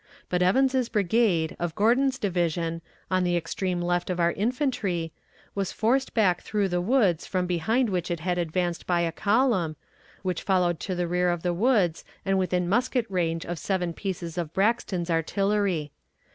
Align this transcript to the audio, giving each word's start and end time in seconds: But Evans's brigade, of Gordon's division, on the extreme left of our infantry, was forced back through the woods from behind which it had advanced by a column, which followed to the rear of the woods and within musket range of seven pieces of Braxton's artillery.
But 0.29 0.41
Evans's 0.41 0.89
brigade, 0.89 1.55
of 1.59 1.75
Gordon's 1.75 2.17
division, 2.17 2.81
on 3.11 3.23
the 3.23 3.37
extreme 3.37 3.83
left 3.83 4.09
of 4.09 4.19
our 4.19 4.31
infantry, 4.31 5.13
was 5.53 5.71
forced 5.71 6.15
back 6.15 6.41
through 6.41 6.69
the 6.69 6.81
woods 6.81 7.27
from 7.27 7.45
behind 7.45 7.87
which 7.91 8.09
it 8.09 8.19
had 8.19 8.39
advanced 8.39 8.87
by 8.87 9.01
a 9.01 9.11
column, 9.11 9.75
which 10.23 10.41
followed 10.41 10.79
to 10.79 10.95
the 10.95 11.07
rear 11.07 11.29
of 11.29 11.43
the 11.43 11.53
woods 11.53 12.03
and 12.25 12.39
within 12.39 12.67
musket 12.67 13.05
range 13.11 13.45
of 13.45 13.59
seven 13.59 13.93
pieces 13.93 14.39
of 14.39 14.53
Braxton's 14.53 15.11
artillery. 15.11 15.91